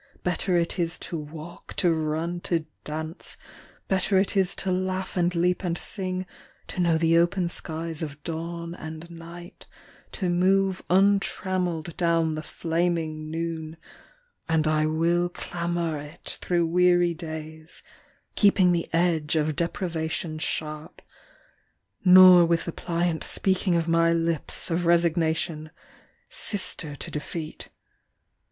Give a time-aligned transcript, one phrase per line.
[0.23, 3.37] Better it is to walk, to run, to dance,
[3.87, 6.25] Better it is to laugh and leap and sing,
[6.69, 9.67] To know the open skies of dawn and night,
[10.13, 13.77] To move untrammeled down the flaming noon,
[14.49, 17.83] And I will clamour it through weary days
[18.33, 21.03] Keeping the edge of deprivation sharp,
[22.03, 25.69] Nor with the pliant speaking of my lips Of resignation,
[26.27, 27.69] sister to defeat.